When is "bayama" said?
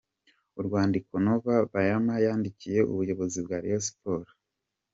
1.71-2.13